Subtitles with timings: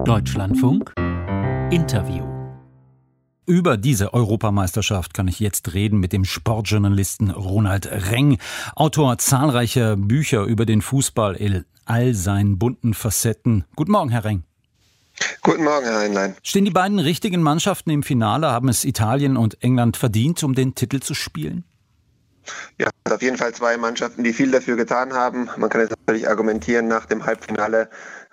[0.00, 0.92] Deutschlandfunk
[1.70, 2.24] Interview.
[3.46, 8.38] Über diese Europameisterschaft kann ich jetzt reden mit dem Sportjournalisten Ronald Reng,
[8.74, 13.64] Autor zahlreicher Bücher über den Fußball in all seinen bunten Facetten.
[13.76, 14.42] Guten Morgen, Herr Reng.
[15.42, 16.34] Guten Morgen, Herr Heinlein.
[16.42, 18.50] Stehen die beiden richtigen Mannschaften im Finale?
[18.50, 21.64] Haben es Italien und England verdient, um den Titel zu spielen?
[22.78, 25.48] Ja, auf jeden Fall zwei Mannschaften, die viel dafür getan haben.
[25.56, 27.88] Man kann jetzt natürlich argumentieren nach dem Halbfinale,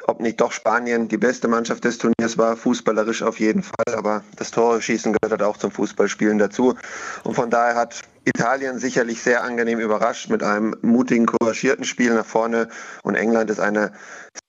[0.08, 4.24] ob nicht doch Spanien die beste Mannschaft des Turniers war, fußballerisch auf jeden Fall, aber
[4.38, 6.76] das Tore schießen gehört halt auch zum Fußballspielen dazu.
[7.24, 12.26] Und von daher hat Italien sicherlich sehr angenehm überrascht mit einem mutigen, couragierten Spiel nach
[12.26, 12.70] vorne.
[13.04, 13.92] Und England ist eine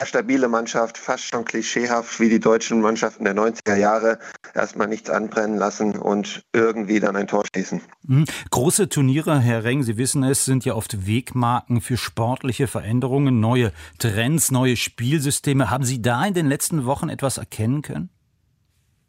[0.06, 4.18] stabile Mannschaft, fast schon klischeehaft wie die deutschen Mannschaften der 90er Jahre.
[4.54, 7.80] Erstmal nichts anbrennen lassen und irgendwie dann ein Tor schießen.
[8.06, 8.24] Mhm.
[8.50, 13.72] Große Turniere, Herr Reng, Sie wissen es, sind ja oft Wegmarken für sportliche Veränderungen, neue
[13.98, 15.70] Trends, neue Spielsysteme.
[15.70, 18.10] Haben Sie da in den letzten Wochen etwas erkennen können?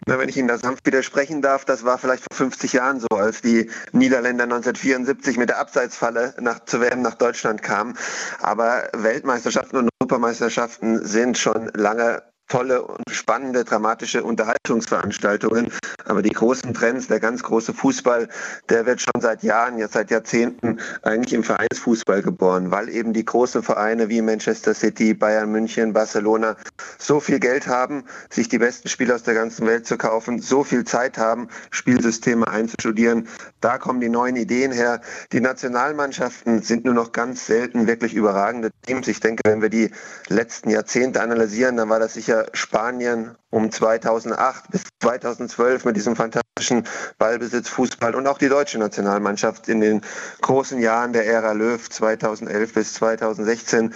[0.08, 3.08] Na, wenn ich Ihnen da sanft widersprechen darf, das war vielleicht vor 50 Jahren so,
[3.16, 7.96] als die Niederländer 1974 mit der Abseitsfalle nach, zu WM nach Deutschland kamen.
[8.40, 12.22] Aber Weltmeisterschaften und Europameisterschaften sind schon lange
[12.52, 15.72] tolle und spannende, dramatische Unterhaltungsveranstaltungen.
[16.04, 18.28] Aber die großen Trends, der ganz große Fußball,
[18.68, 23.24] der wird schon seit Jahren, jetzt seit Jahrzehnten eigentlich im Vereinsfußball geboren, weil eben die
[23.24, 26.58] großen Vereine wie Manchester City, Bayern München, Barcelona
[26.98, 30.66] so viel Geld haben, sich die besten Spieler aus der ganzen Welt zu kaufen, so
[30.66, 33.30] viel Zeit haben, Spielsysteme einzustudieren.
[33.62, 35.00] Da kommen die neuen Ideen her.
[35.32, 39.08] Die Nationalmannschaften sind nur noch ganz selten wirklich überragende Teams.
[39.08, 39.92] Ich denke, wenn wir die
[40.28, 46.88] letzten Jahrzehnte analysieren, dann war das sicher Spanien um 2008 bis 2012 mit diesem fantastischen
[47.18, 50.02] Ballbesitz Fußball und auch die deutsche Nationalmannschaft in den
[50.42, 53.94] großen Jahren der Ära Löw 2011 bis 2016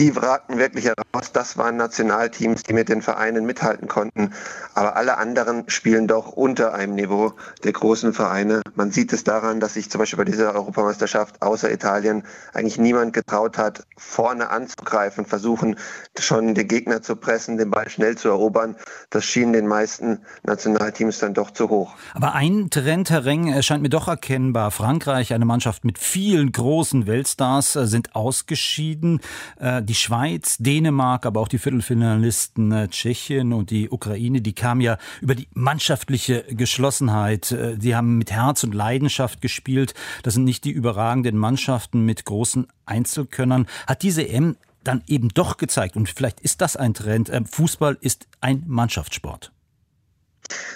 [0.00, 1.30] die ragten wirklich heraus.
[1.32, 4.32] Das waren Nationalteams, die mit den Vereinen mithalten konnten.
[4.74, 7.34] Aber alle anderen spielen doch unter einem Niveau
[7.64, 8.62] der großen Vereine.
[8.74, 12.24] Man sieht es daran, dass sich zum Beispiel bei dieser Europameisterschaft außer Italien
[12.54, 15.76] eigentlich niemand getraut hat, vorne anzugreifen, versuchen
[16.18, 18.76] schon den Gegner zu pressen, den Ball schnell zu erobern.
[19.10, 21.94] Das schien den meisten Nationalteams dann doch zu hoch.
[22.14, 24.70] Aber ein Trend, Herr Reng, erscheint mir doch erkennbar.
[24.70, 29.20] Frankreich, eine Mannschaft mit vielen großen Weltstars, äh, sind ausgeschieden.
[29.58, 34.80] Äh, die Schweiz, Dänemark, aber auch die Viertelfinalisten äh, Tschechien und die Ukraine, die kamen
[34.80, 37.50] ja über die mannschaftliche Geschlossenheit.
[37.50, 39.94] Äh, die haben mit Herz und Leidenschaft gespielt.
[40.22, 43.66] Das sind nicht die überragenden Mannschaften mit großen Einzelkönnern.
[43.88, 47.98] Hat diese M dann eben doch gezeigt, und vielleicht ist das ein Trend, äh, Fußball
[48.00, 49.50] ist ein Mannschaftssport.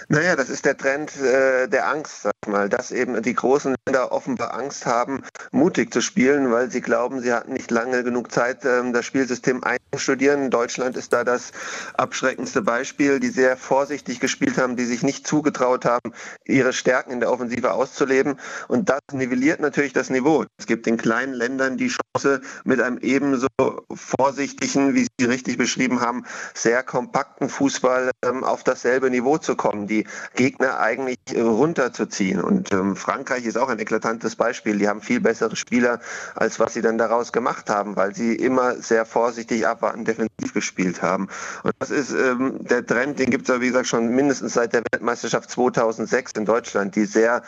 [0.07, 4.11] Naja, das ist der Trend äh, der Angst, sag mal, dass eben die großen Länder
[4.11, 8.63] offenbar Angst haben, mutig zu spielen, weil sie glauben, sie hatten nicht lange genug Zeit,
[8.65, 10.51] ähm, das Spielsystem einzustudieren.
[10.51, 11.51] Deutschland ist da das
[11.95, 16.13] abschreckendste Beispiel, die sehr vorsichtig gespielt haben, die sich nicht zugetraut haben,
[16.45, 18.39] ihre Stärken in der Offensive auszuleben.
[18.67, 20.45] Und das nivelliert natürlich das Niveau.
[20.57, 23.47] Es gibt den kleinen Ländern die Chance, mit einem ebenso
[23.93, 29.64] vorsichtigen, wie Sie richtig beschrieben haben, sehr kompakten Fußball ähm, auf dasselbe Niveau zu kommen
[29.65, 30.05] kommen, die
[30.35, 32.39] Gegner eigentlich äh, runterzuziehen.
[32.39, 34.77] Und ähm, Frankreich ist auch ein eklatantes Beispiel.
[34.77, 35.99] Die haben viel bessere Spieler,
[36.35, 41.01] als was sie dann daraus gemacht haben, weil sie immer sehr vorsichtig abwarten, defensiv gespielt
[41.01, 41.27] haben.
[41.63, 44.73] Und das ist ähm, der Trend, den gibt es ja, wie gesagt, schon mindestens seit
[44.73, 47.43] der Weltmeisterschaft 2006 in Deutschland, die sehr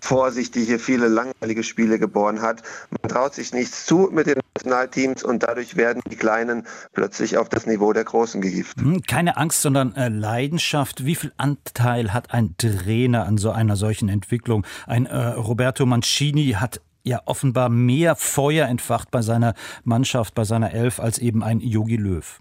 [0.00, 2.62] vorsichtige, viele langweilige Spiele geboren hat.
[2.90, 7.48] Man traut sich nichts zu mit den Nationalteams und dadurch werden die Kleinen plötzlich auf
[7.48, 8.80] das Niveau der Großen gehievt.
[8.80, 11.04] Hm, keine Angst, sondern äh, Leidenschaft.
[11.04, 14.66] Wie viel Anteil hat ein Trainer an so einer solchen Entwicklung?
[14.86, 20.72] Ein äh, Roberto Mancini hat ja offenbar mehr Feuer entfacht bei seiner Mannschaft, bei seiner
[20.72, 22.40] Elf, als eben ein Yogi Löw.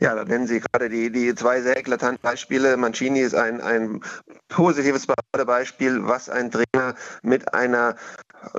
[0.00, 2.76] Ja, da nennen Sie gerade die, die zwei sehr eklatanten Beispiele.
[2.76, 4.00] Mancini ist ein, ein
[4.48, 5.06] positives
[5.46, 7.96] Beispiel, was ein Trainer mit einer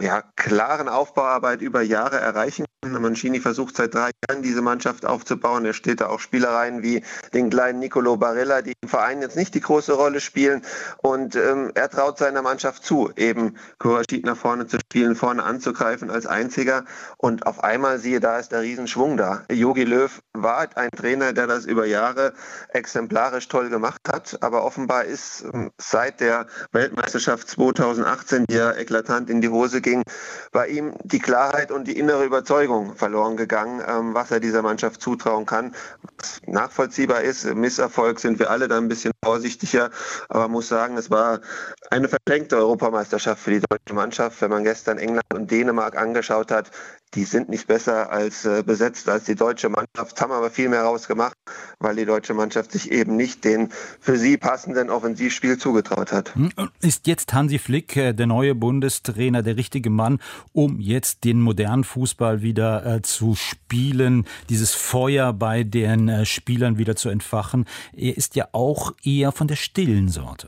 [0.02, 2.66] ja, klaren Aufbauarbeit über Jahre erreichen.
[2.92, 5.66] Mancini versucht seit drei Jahren, diese Mannschaft aufzubauen.
[5.66, 7.04] Er steht da auch Spielereien wie
[7.34, 10.62] den kleinen Nicolo Barella, die im Verein jetzt nicht die große Rolle spielen.
[10.98, 16.10] Und ähm, er traut seiner Mannschaft zu, eben Koraschid nach vorne zu spielen, vorne anzugreifen
[16.10, 16.86] als einziger.
[17.18, 19.46] Und auf einmal, siehe da, ist der Riesenschwung da.
[19.52, 22.34] Jogi Löw war ein Trainer, der das über Jahre
[22.70, 24.38] exemplarisch toll gemacht hat.
[24.42, 30.04] Aber offenbar ist ähm, seit der Weltmeisterschaft 2018, die ja eklatant in die Hose ging,
[30.52, 35.02] bei ihm die Klarheit und die innere Überzeugung verloren gegangen, ähm, was er dieser Mannschaft
[35.02, 35.74] zutrauen kann.
[36.18, 39.90] Was nachvollziehbar ist, Misserfolg sind wir alle da ein bisschen vorsichtiger,
[40.30, 41.42] aber muss sagen, es war
[41.90, 44.40] eine verschenkte Europameisterschaft für die deutsche Mannschaft.
[44.42, 46.72] Wenn man gestern England und Dänemark angeschaut hat,
[47.16, 50.84] die sind nicht besser als äh, besetzt als die deutsche Mannschaft, haben aber viel mehr
[50.84, 51.36] rausgemacht,
[51.80, 53.70] weil die deutsche Mannschaft sich eben nicht den
[54.00, 56.36] für sie passenden Offensivspiel zugetraut hat.
[56.36, 56.52] Hm,
[56.82, 60.20] ist jetzt Hansi Flick, äh, der neue Bundestrainer, der richtige Mann,
[60.52, 66.78] um jetzt den modernen Fußball wieder äh, zu spielen, dieses Feuer bei den äh, Spielern
[66.78, 67.66] wieder zu entfachen?
[67.96, 70.48] Er ist ja auch eher von der stillen Sorte.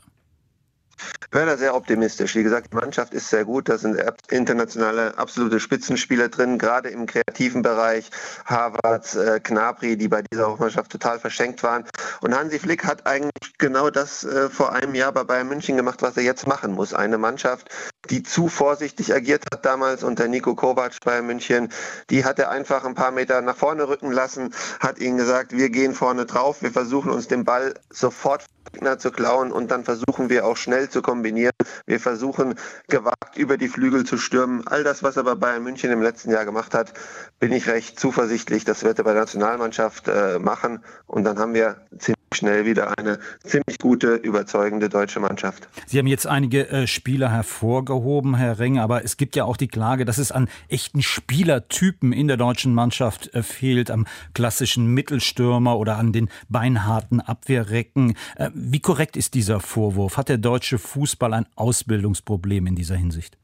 [1.30, 2.34] Da sehr optimistisch.
[2.34, 3.68] Wie gesagt, die Mannschaft ist sehr gut.
[3.68, 8.10] Da sind internationale absolute Spitzenspieler drin, gerade im kreativen Bereich.
[8.46, 11.84] Harvard, äh, Knapri, die bei dieser Mannschaft total verschenkt waren.
[12.20, 16.02] Und Hansi Flick hat eigentlich genau das äh, vor einem Jahr bei Bayern München gemacht,
[16.02, 16.94] was er jetzt machen muss.
[16.94, 17.68] Eine Mannschaft,
[18.10, 21.68] die zu vorsichtig agiert hat damals unter Nico Kovac bei München,
[22.10, 25.68] die hat er einfach ein paar Meter nach vorne rücken lassen, hat ihnen gesagt, wir
[25.68, 30.30] gehen vorne drauf, wir versuchen uns den Ball sofort Gegner zu klauen und dann versuchen
[30.30, 31.52] wir auch schnell zu kombinieren.
[31.86, 32.54] Wir versuchen
[32.88, 34.66] gewagt über die Flügel zu stürmen.
[34.66, 36.92] All das, was aber Bayern München im letzten Jahr gemacht hat,
[37.40, 41.54] bin ich recht zuversichtlich, das wird er bei der Nationalmannschaft äh, machen und dann haben
[41.54, 45.68] wir ziemlich schnell wieder eine ziemlich gute, überzeugende deutsche Mannschaft.
[45.86, 49.68] Sie haben jetzt einige äh, Spieler hervorgehoben, Herr Reng, aber es gibt ja auch die
[49.68, 55.78] Klage, dass es an echten Spielertypen in der deutschen Mannschaft äh, fehlt, am klassischen Mittelstürmer
[55.78, 58.14] oder an den beinharten Abwehrrecken.
[58.36, 60.16] Äh, wie korrekt ist dieser Vorwurf?
[60.16, 63.38] Hat der deutsche Fußball ein Ausbildungsproblem in dieser Hinsicht?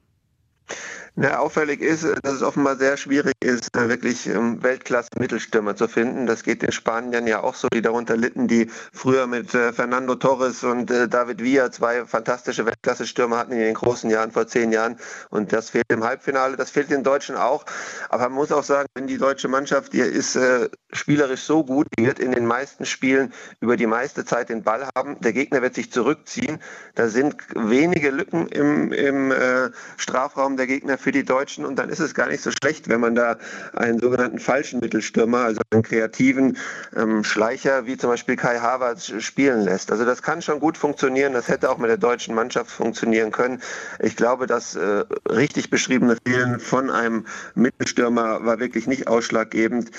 [1.16, 6.26] Ja, auffällig ist, dass es offenbar sehr schwierig ist, wirklich ähm, Weltklasse-Mittelstürmer zu finden.
[6.26, 10.16] Das geht den Spaniern ja auch so, die darunter litten, die früher mit äh, Fernando
[10.16, 14.72] Torres und äh, David Villa zwei fantastische Weltklasse-Stürmer hatten in den großen Jahren vor zehn
[14.72, 14.96] Jahren.
[15.31, 17.64] Und das fehlt im Halbfinale, das fehlt den Deutschen auch.
[18.08, 21.87] Aber man muss auch sagen, wenn die deutsche Mannschaft, die ist äh, spielerisch so gut,
[21.96, 25.20] die wird in den meisten Spielen über die meiste Zeit den Ball haben.
[25.20, 26.58] Der Gegner wird sich zurückziehen.
[26.96, 31.89] Da sind wenige Lücken im, im äh, Strafraum der Gegner für die Deutschen und dann
[31.89, 33.39] ist es gar nicht so schlecht, wenn man da
[33.75, 36.59] einen sogenannten falschen Mittelstürmer, also einen kreativen
[36.97, 39.91] ähm, Schleicher wie zum Beispiel Kai Havertz spielen lässt.
[39.91, 43.61] Also das kann schon gut funktionieren, das hätte auch mit der deutschen Mannschaft funktionieren können.
[44.01, 49.91] Ich glaube, das äh, richtig beschriebene Fehlen von einem Mittelstürmer war wirklich nicht ausschlaggebend.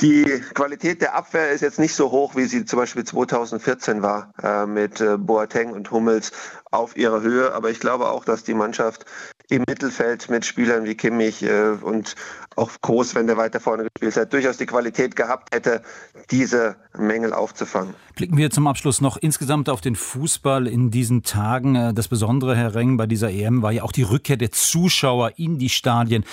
[0.00, 0.24] Die
[0.54, 4.64] Qualität der Abwehr ist jetzt nicht so hoch, wie sie zum Beispiel 2014 war, äh,
[4.64, 6.32] mit äh, Boateng und Hummels
[6.70, 7.52] auf ihrer Höhe.
[7.52, 9.04] Aber ich glaube auch, dass die Mannschaft
[9.50, 12.14] im Mittelfeld mit Spielern wie Kimmich äh, und
[12.56, 15.82] auch Groß, wenn der weiter vorne gespielt hat, durchaus die Qualität gehabt hätte,
[16.30, 17.94] diese Mängel aufzufangen.
[18.14, 21.74] Blicken wir zum Abschluss noch insgesamt auf den Fußball in diesen Tagen.
[21.74, 25.32] Äh, das Besondere, Herr Reng, bei dieser EM war ja auch die Rückkehr der Zuschauer
[25.36, 26.24] in die Stadien.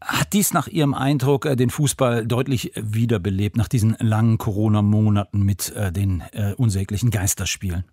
[0.00, 5.74] Hat dies nach Ihrem Eindruck äh, den Fußball deutlich wiederbelebt nach diesen langen Corona-Monaten mit
[5.74, 6.22] äh, den
[6.56, 7.84] unsäglichen Geisterspielen?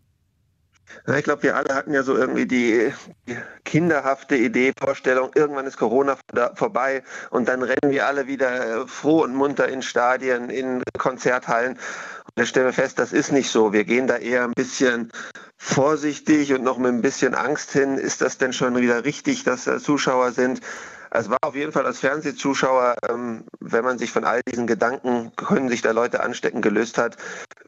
[1.15, 2.93] Ich glaube, wir alle hatten ja so irgendwie die,
[3.65, 6.17] kinderhafte Idee, Vorstellung, irgendwann ist Corona
[6.55, 11.73] vorbei und dann rennen wir alle wieder froh und munter in Stadien, in Konzerthallen.
[11.73, 13.73] Und wir stellen fest, das ist nicht so.
[13.73, 15.11] Wir gehen da eher ein bisschen
[15.57, 17.97] vorsichtig und noch mit ein bisschen Angst hin.
[17.97, 20.61] Ist das denn schon wieder richtig, dass da Zuschauer sind?
[21.15, 25.31] Es war auf jeden Fall als Fernsehzuschauer, ähm, wenn man sich von all diesen Gedanken,
[25.35, 27.17] können sich da Leute anstecken, gelöst hat,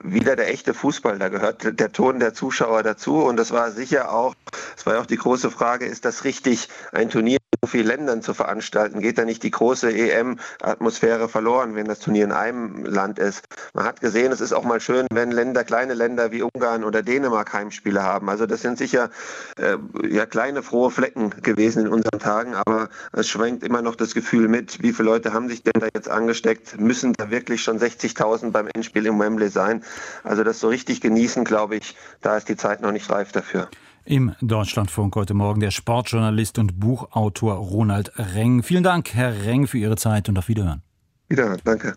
[0.02, 1.20] wieder der echte Fußball.
[1.20, 3.18] Da gehört der Ton der Zuschauer dazu.
[3.24, 4.34] Und das war sicher auch,
[4.76, 8.34] es war ja auch die große Frage, ist das richtig, ein Turnier vielen Ländern zu
[8.34, 9.00] veranstalten?
[9.00, 13.46] Geht da nicht die große EM-Atmosphäre verloren, wenn das Turnier in einem Land ist?
[13.74, 17.02] Man hat gesehen, es ist auch mal schön, wenn Länder, kleine Länder wie Ungarn oder
[17.04, 18.30] Dänemark Heimspiele haben.
[18.30, 19.10] Also das sind sicher
[19.58, 24.14] äh, ja kleine frohe Flecken gewesen in unseren Tagen, aber es schwenkt immer noch das
[24.14, 26.80] Gefühl mit, wie viele Leute haben sich denn da jetzt angesteckt?
[26.80, 29.84] Müssen da wirklich schon 60.000 beim Endspiel im Wembley sein?
[30.24, 33.70] Also das so richtig genießen, glaube ich, da ist die Zeit noch nicht reif dafür.
[34.08, 38.62] Im Deutschlandfunk heute Morgen der Sportjournalist und Buchautor Ronald Reng.
[38.62, 40.84] Vielen Dank, Herr Reng, für Ihre Zeit und auf Wiederhören.
[41.28, 41.96] Wiederhören, danke.